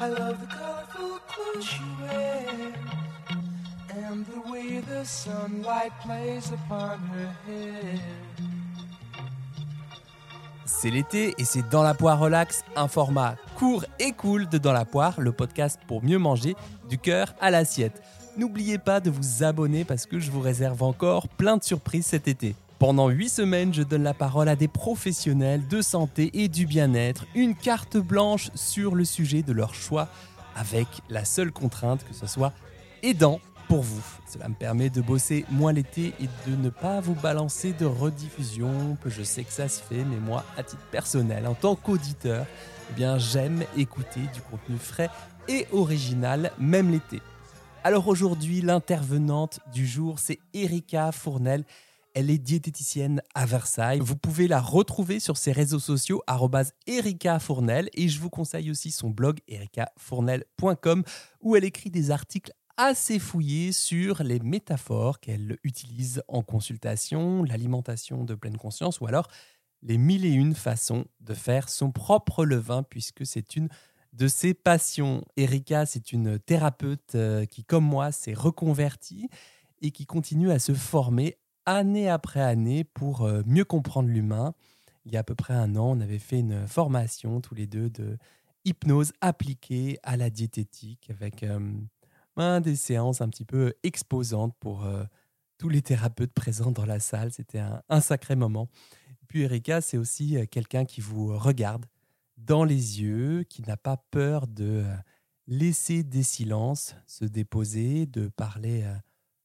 [0.00, 2.74] I love the colorful clothes she wears
[3.90, 8.00] and the way the sunlight plays upon her hair.
[10.64, 14.72] C'est l'été et c'est Dans la poire relax, un format court et cool de Dans
[14.72, 16.54] la poire, le podcast pour mieux manger
[16.88, 18.02] du cœur à l'assiette.
[18.36, 22.28] N'oubliez pas de vous abonner parce que je vous réserve encore plein de surprises cet
[22.28, 22.54] été.
[22.78, 27.24] Pendant 8 semaines, je donne la parole à des professionnels de santé et du bien-être,
[27.34, 30.08] une carte blanche sur le sujet de leur choix,
[30.54, 32.52] avec la seule contrainte que ce soit
[33.02, 34.04] aidant pour vous.
[34.28, 38.98] Cela me permet de bosser moins l'été et de ne pas vous balancer de rediffusion.
[39.06, 42.44] Je sais que ça se fait, mais moi, à titre personnel, en tant qu'auditeur,
[42.98, 45.08] eh j'aime écouter du contenu frais
[45.48, 47.22] et original, même l'été.
[47.84, 51.64] Alors aujourd'hui, l'intervenante du jour, c'est Erika Fournel.
[52.16, 53.98] Elle est diététicienne à Versailles.
[54.00, 56.22] Vous pouvez la retrouver sur ses réseaux sociaux,
[56.86, 57.90] Erika Fournel.
[57.92, 61.04] Et je vous conseille aussi son blog, erikafournel.com,
[61.42, 68.24] où elle écrit des articles assez fouillés sur les métaphores qu'elle utilise en consultation, l'alimentation
[68.24, 69.28] de pleine conscience, ou alors
[69.82, 73.68] les mille et une façons de faire son propre levain, puisque c'est une
[74.14, 75.22] de ses passions.
[75.36, 79.28] Erika, c'est une thérapeute euh, qui, comme moi, s'est reconvertie
[79.82, 81.36] et qui continue à se former
[81.66, 84.54] année après année pour euh, mieux comprendre l'humain.
[85.04, 87.66] Il y a à peu près un an, on avait fait une formation tous les
[87.66, 88.16] deux de
[88.64, 95.04] hypnose appliquée à la diététique avec euh, des séances un petit peu exposantes pour euh,
[95.58, 97.32] tous les thérapeutes présents dans la salle.
[97.32, 98.68] C'était un, sacré moment.
[99.28, 101.86] puis Erika, c'est aussi quelqu'un qui vous regarde
[102.36, 104.84] dans les yeux, qui n'a pas peur de
[105.46, 108.84] laisser des silences se déposer, de parler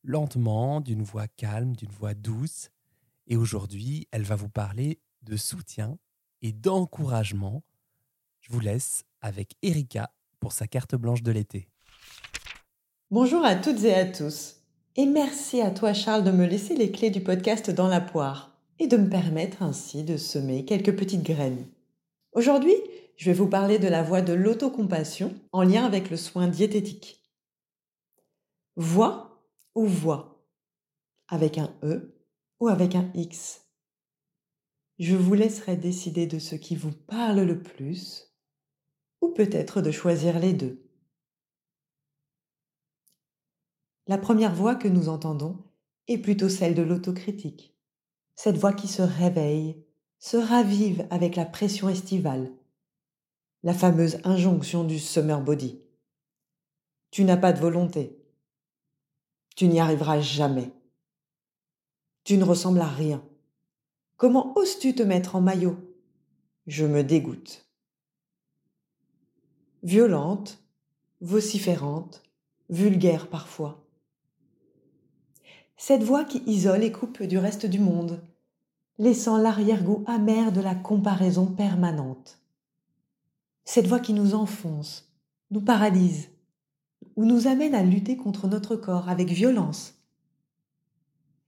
[0.03, 2.69] lentement, d'une voix calme, d'une voix douce.
[3.27, 5.97] Et aujourd'hui, elle va vous parler de soutien
[6.41, 7.63] et d'encouragement.
[8.39, 11.67] Je vous laisse avec Erika pour sa carte blanche de l'été.
[13.11, 14.57] Bonjour à toutes et à tous.
[14.95, 18.57] Et merci à toi Charles de me laisser les clés du podcast dans la poire
[18.79, 21.66] et de me permettre ainsi de semer quelques petites graines.
[22.33, 22.75] Aujourd'hui,
[23.16, 27.22] je vais vous parler de la voie de l'autocompassion en lien avec le soin diététique.
[28.75, 29.31] Voix
[29.75, 30.45] ou voix
[31.27, 32.13] Avec un E
[32.59, 33.65] ou avec un X
[34.99, 38.33] Je vous laisserai décider de ce qui vous parle le plus
[39.21, 40.83] ou peut-être de choisir les deux.
[44.07, 45.63] La première voix que nous entendons
[46.07, 47.77] est plutôt celle de l'autocritique.
[48.35, 49.85] Cette voix qui se réveille,
[50.19, 52.51] se ravive avec la pression estivale.
[53.63, 55.79] La fameuse injonction du summer body.
[57.11, 58.20] Tu n'as pas de volonté,
[59.61, 60.72] tu n'y arriveras jamais.
[62.23, 63.23] Tu ne ressembles à rien.
[64.17, 65.77] Comment oses-tu te mettre en maillot?
[66.66, 67.63] Je me dégoûte.
[69.83, 70.57] Violente,
[71.19, 72.23] vociférante,
[72.71, 73.85] vulgaire parfois.
[75.77, 78.19] Cette voix qui isole et coupe du reste du monde,
[78.97, 82.39] laissant l'arrière-goût amer de la comparaison permanente.
[83.63, 85.13] Cette voix qui nous enfonce,
[85.51, 86.31] nous paralyse,
[87.16, 89.95] ou nous amène à lutter contre notre corps avec violence.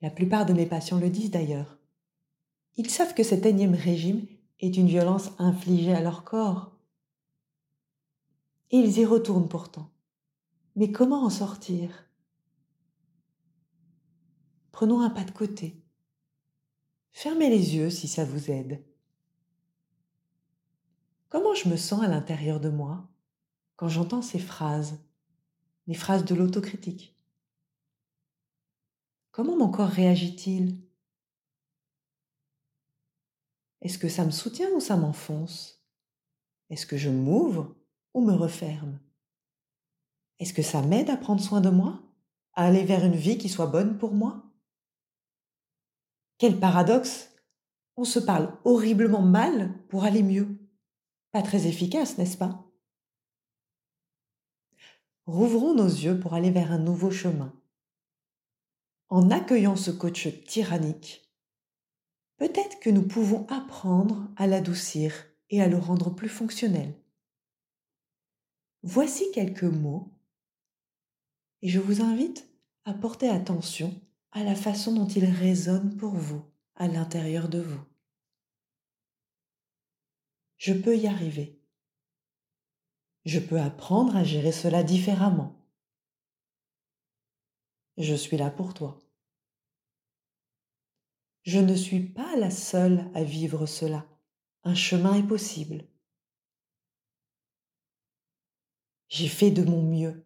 [0.02, 1.78] La plupart de mes patients le disent d'ailleurs.
[2.76, 4.26] Ils savent que cet énième régime
[4.60, 6.72] est une violence infligée à leur corps.
[8.72, 9.90] Et ils y retournent pourtant.
[10.76, 12.08] Mais comment en sortir?
[14.72, 15.84] Prenons un pas de côté.
[17.12, 18.84] Fermez les yeux si ça vous aide.
[21.30, 23.08] Comment je me sens à l'intérieur de moi
[23.76, 24.98] quand j'entends ces phrases?
[25.88, 27.16] Les phrases de l'autocritique.
[29.32, 30.82] Comment mon corps réagit-il?
[33.82, 35.84] Est-ce que ça me soutient ou ça m'enfonce?
[36.70, 37.76] Est-ce que je m'ouvre
[38.14, 39.00] ou me referme?
[40.40, 42.02] Est-ce que ça m'aide à prendre soin de moi?
[42.54, 44.44] À aller vers une vie qui soit bonne pour moi?
[46.38, 47.30] Quel paradoxe!
[47.96, 50.58] On se parle horriblement mal pour aller mieux.
[51.32, 52.73] Pas très efficace, n'est-ce pas?
[55.26, 57.54] Rouvrons nos yeux pour aller vers un nouveau chemin.
[59.10, 61.30] En accueillant ce coach tyrannique,
[62.38, 65.14] peut-être que nous pouvons apprendre à l'adoucir
[65.50, 66.94] et à le rendre plus fonctionnel.
[68.82, 70.12] Voici quelques mots
[71.62, 72.50] et je vous invite
[72.84, 73.94] à porter attention
[74.32, 76.44] à la façon dont ils résonnent pour vous
[76.76, 77.80] à l'intérieur de vous.
[80.58, 81.63] Je peux y arriver.
[83.26, 85.56] Je peux apprendre à gérer cela différemment.
[87.98, 89.00] Je suis là pour toi.
[91.44, 94.06] Je ne suis pas la seule à vivre cela.
[94.64, 95.86] Un chemin est possible.
[99.10, 100.26] J'ai fait de mon mieux.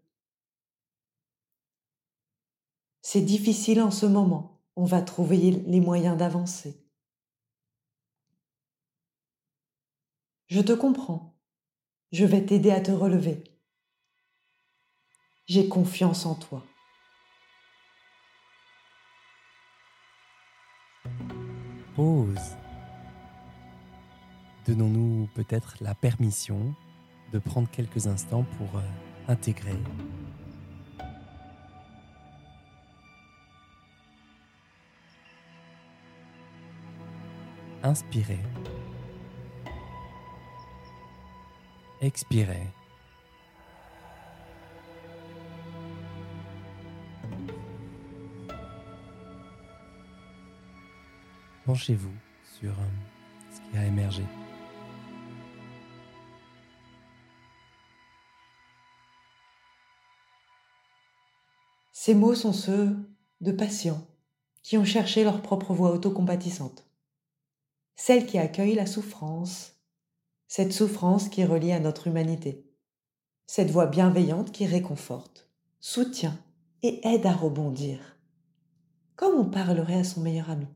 [3.01, 4.61] C'est difficile en ce moment.
[4.75, 6.87] On va trouver les moyens d'avancer.
[10.47, 11.36] Je te comprends.
[12.11, 13.43] Je vais t'aider à te relever.
[15.45, 16.63] J'ai confiance en toi.
[21.95, 22.57] Pause.
[24.65, 26.75] Donnons-nous peut-être la permission
[27.31, 28.83] de prendre quelques instants pour euh,
[29.27, 29.75] intégrer
[37.83, 38.39] inspirer
[41.99, 42.67] Expirez.
[51.65, 52.13] Penchez-vous
[52.59, 52.83] sur euh,
[53.51, 54.23] ce qui a émergé.
[61.91, 62.95] Ces mots sont ceux
[63.41, 64.07] de patients
[64.61, 66.85] qui ont cherché leur propre voie autocompatissante,
[67.95, 69.76] celle qui accueille la souffrance
[70.47, 72.65] cette souffrance qui est reliée à notre humanité,
[73.45, 75.49] cette voix bienveillante qui réconforte,
[75.79, 76.37] soutient
[76.83, 78.17] et aide à rebondir,
[79.15, 80.67] comme on parlerait à son meilleur ami.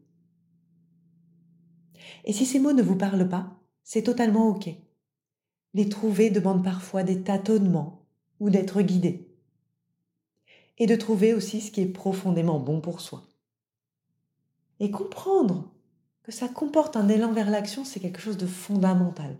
[2.25, 4.69] Et si ces mots ne vous parlent pas, c'est totalement OK.
[5.73, 8.05] Les trouver demande parfois des tâtonnements
[8.39, 9.27] ou d'être guidé.
[10.77, 13.23] Et de trouver aussi ce qui est profondément bon pour soi.
[14.79, 15.71] Et comprendre
[16.23, 19.37] que ça comporte un élan vers l'action, c'est quelque chose de fondamental.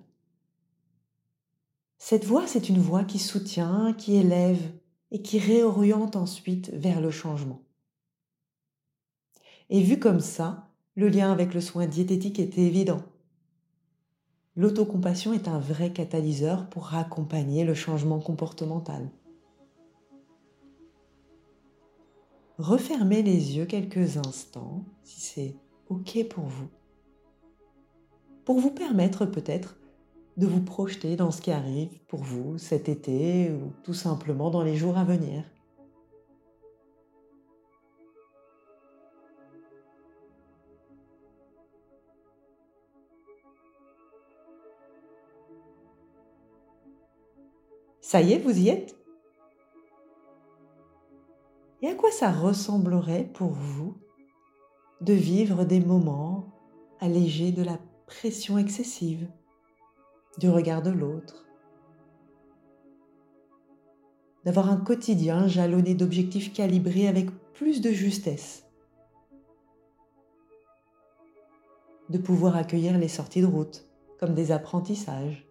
[2.03, 4.71] Cette voix, c'est une voix qui soutient, qui élève
[5.12, 7.62] et qui réoriente ensuite vers le changement.
[9.69, 13.03] Et vu comme ça, le lien avec le soin diététique est évident.
[14.56, 19.07] L'autocompassion est un vrai catalyseur pour accompagner le changement comportemental.
[22.57, 25.56] Refermez les yeux quelques instants, si c'est
[25.89, 26.68] OK pour vous,
[28.44, 29.77] pour vous permettre peut-être
[30.38, 34.63] de vous projeter dans ce qui arrive pour vous cet été ou tout simplement dans
[34.63, 35.44] les jours à venir.
[48.01, 48.98] Ça y est, vous y êtes?
[51.81, 53.95] Et à quoi ça ressemblerait pour vous
[55.00, 56.51] de vivre des moments
[57.00, 59.27] allégés de la pression excessive?
[60.38, 61.45] Du regard de l'autre,
[64.45, 68.66] d'avoir un quotidien jalonné d'objectifs calibrés avec plus de justesse,
[72.10, 73.86] de pouvoir accueillir les sorties de route
[74.19, 75.48] comme des apprentissages,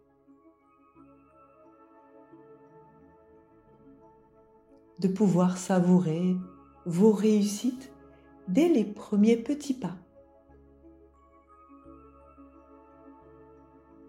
[4.99, 6.37] de pouvoir savourer
[6.85, 7.93] vos réussites
[8.49, 9.97] dès les premiers petits pas.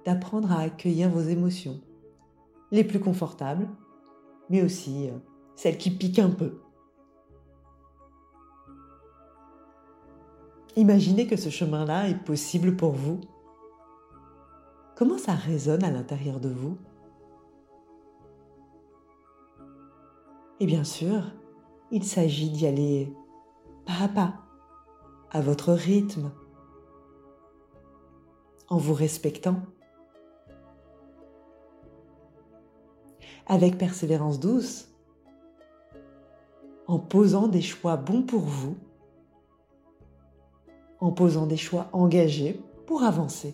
[0.05, 1.79] D'apprendre à accueillir vos émotions,
[2.71, 3.67] les plus confortables,
[4.49, 5.17] mais aussi euh,
[5.55, 6.61] celles qui piquent un peu.
[10.75, 13.19] Imaginez que ce chemin-là est possible pour vous.
[14.95, 16.77] Comment ça résonne à l'intérieur de vous?
[20.59, 21.23] Et bien sûr,
[21.91, 23.13] il s'agit d'y aller
[23.85, 24.33] pas à pas,
[25.31, 26.31] à votre rythme,
[28.69, 29.61] en vous respectant.
[33.51, 34.87] Avec persévérance douce,
[36.87, 38.77] en posant des choix bons pour vous,
[41.01, 43.53] en posant des choix engagés pour avancer.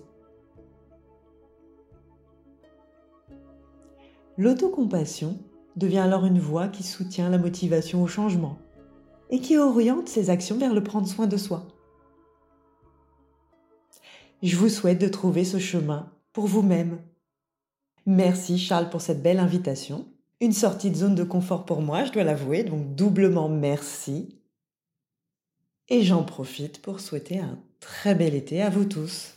[4.37, 5.39] L'autocompassion
[5.75, 8.59] devient alors une voie qui soutient la motivation au changement
[9.31, 11.65] et qui oriente ses actions vers le prendre soin de soi.
[14.43, 16.99] Je vous souhaite de trouver ce chemin pour vous-même
[18.07, 20.07] Merci Charles pour cette belle invitation.
[20.39, 24.39] Une sortie de zone de confort pour moi, je dois l'avouer, donc doublement merci.
[25.89, 29.33] Et j'en profite pour souhaiter un très bel été à vous tous.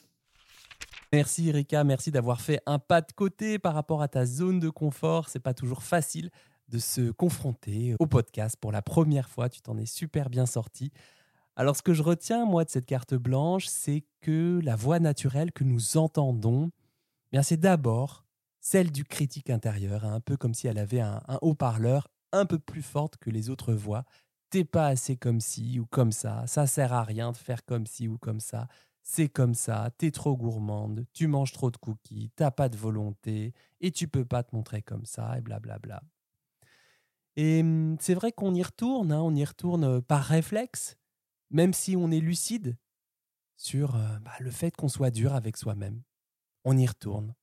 [1.13, 4.71] Merci Erika, merci d'avoir fait un pas de côté par rapport à ta zone de
[4.71, 5.29] confort.
[5.29, 6.31] C'est pas toujours facile
[6.69, 9.49] de se confronter au podcast pour la première fois.
[9.49, 10.93] Tu t'en es super bien sorti.
[11.57, 15.51] Alors ce que je retiens moi de cette carte blanche, c'est que la voix naturelle
[15.51, 18.25] que nous entendons, eh bien c'est d'abord
[18.61, 22.59] celle du critique intérieur, hein, un peu comme si elle avait un, haut-parleur un peu
[22.59, 24.05] plus forte que les autres voix.
[24.51, 27.87] T'es pas assez comme ci ou comme ça, ça sert à rien de faire comme
[27.87, 28.69] ci ou comme ça,
[29.03, 33.55] c'est comme ça, t'es trop gourmande, tu manges trop de cookies, t'as pas de volonté,
[33.81, 36.03] et tu peux pas te montrer comme ça, et blablabla.
[37.37, 40.97] Et hum, c'est vrai qu'on y retourne, hein, on y retourne par réflexe,
[41.51, 42.77] même si on est lucide
[43.57, 46.03] sur bah, le fait qu'on soit dur avec soi-même.
[46.65, 47.35] On y retourne.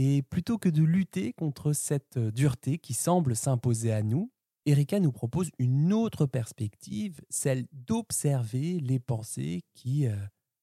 [0.00, 4.30] Et plutôt que de lutter contre cette euh, dureté qui semble s'imposer à nous,
[4.64, 10.06] Erika nous propose une autre perspective, celle d'observer les pensées qui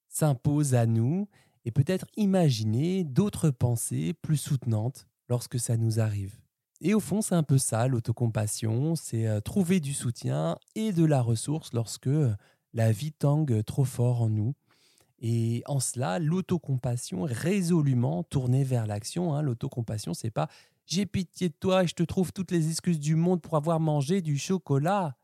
[0.08, 1.28] s'imposent à nous
[1.66, 6.38] et peut-être imaginer d'autres pensées plus soutenantes lorsque ça nous arrive.
[6.80, 11.04] Et au fond, c'est un peu ça, l'autocompassion, c'est euh, trouver du soutien et de
[11.04, 12.34] la ressource lorsque euh,
[12.74, 14.54] la vie tangue trop fort en nous.
[15.18, 19.34] Et en cela, l'autocompassion résolument tournée vers l'action.
[19.34, 19.42] Hein.
[19.42, 20.48] L'autocompassion, c'est pas
[20.86, 23.80] j'ai pitié de toi et je te trouve toutes les excuses du monde pour avoir
[23.80, 25.16] mangé du chocolat.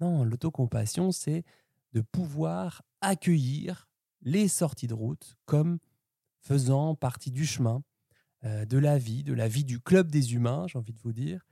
[0.00, 1.44] Non, l'autocompassion, c'est
[1.92, 3.88] de pouvoir accueillir
[4.22, 5.78] les sorties de route comme
[6.40, 7.82] faisant partie du chemin,
[8.44, 11.12] euh, de la vie, de la vie du club des humains, j'ai envie de vous
[11.12, 11.44] dire,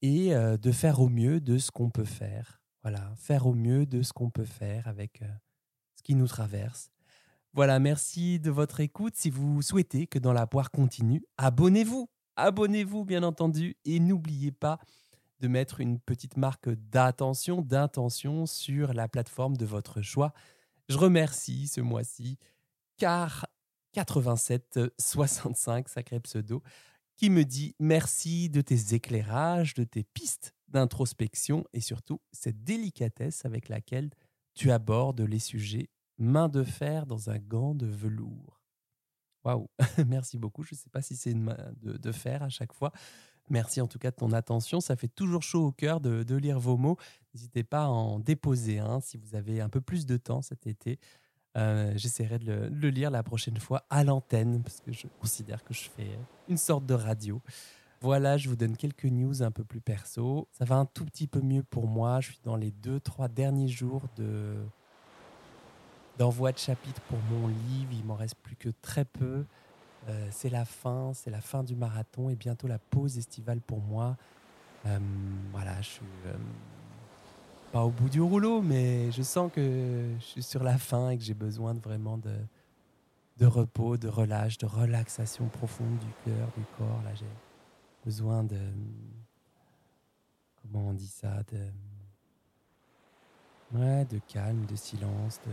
[0.00, 2.60] et euh, de faire au mieux de ce qu'on peut faire.
[2.82, 5.28] Voilà, faire au mieux de ce qu'on peut faire avec euh,
[5.96, 6.90] ce qui nous traverse.
[7.54, 9.14] Voilà, merci de votre écoute.
[9.14, 12.08] Si vous souhaitez que Dans la poire continue, abonnez-vous.
[12.36, 14.78] Abonnez-vous, bien entendu, et n'oubliez pas
[15.40, 20.32] de mettre une petite marque d'attention, d'intention sur la plateforme de votre choix.
[20.88, 22.38] Je remercie ce mois-ci
[22.96, 23.46] car
[23.96, 26.62] 8765, sacré pseudo,
[27.16, 33.44] qui me dit merci de tes éclairages, de tes pistes d'introspection et surtout cette délicatesse
[33.44, 34.08] avec laquelle
[34.54, 35.90] tu abordes les sujets
[36.26, 38.60] main de fer dans un gant de velours.
[39.44, 39.68] Waouh,
[40.06, 40.62] merci beaucoup.
[40.62, 42.92] Je ne sais pas si c'est une main de, fer à chaque fois.
[43.50, 44.80] Merci en tout cas de ton attention.
[44.80, 46.96] Ça fait toujours chaud au cœur de, lire vos mots.
[47.34, 50.66] N'hésitez pas à en déposer un si vous avez un peu plus de temps cet
[50.66, 50.98] été.
[51.58, 55.74] Euh, j'essaierai de le, lire la prochaine fois à l'antenne, parce que je considère que
[55.74, 57.42] je fais une sorte de radio.
[58.00, 60.48] Voilà, je vous donne quelques news un peu plus perso.
[60.52, 62.20] Ça va un tout petit peu mieux pour moi.
[62.20, 64.56] Je suis dans les deux, trois derniers jours de
[66.18, 67.92] d'envoi de chapitre pour mon livre.
[67.92, 69.44] Il m'en reste plus que très peu.
[70.08, 73.80] Euh, c'est la fin, c'est la fin du marathon et bientôt la pause estivale pour
[73.80, 74.16] moi.
[74.86, 74.98] Euh,
[75.52, 76.02] voilà, je suis
[77.72, 81.18] pas au bout du rouleau, mais je sens que je suis sur la fin et
[81.18, 82.34] que j'ai besoin vraiment de,
[83.38, 87.00] de repos, de relâche, de relaxation profonde du cœur, du corps.
[87.04, 87.30] Là, j'ai
[88.04, 88.58] besoin de.
[90.60, 95.52] Comment on dit ça de, ouais, de calme, de silence, de,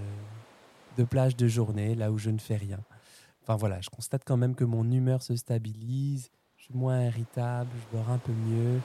[0.97, 2.79] de plage de journée, là où je ne fais rien.
[3.41, 7.69] Enfin voilà, je constate quand même que mon humeur se stabilise, je suis moins irritable,
[7.75, 8.79] je dors un peu mieux.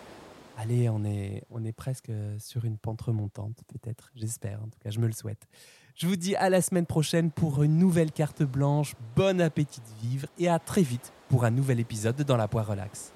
[0.56, 4.90] Allez, on est, on est presque sur une pente remontante, peut-être, j'espère, en tout cas,
[4.90, 5.48] je me le souhaite.
[5.96, 10.08] Je vous dis à la semaine prochaine pour une nouvelle carte blanche, bon appétit de
[10.08, 13.12] vivre et à très vite pour un nouvel épisode de Dans la poire relax.